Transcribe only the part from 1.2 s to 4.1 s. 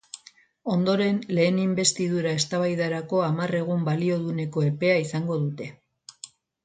lehen inbestidura eztabaidarako hamar egun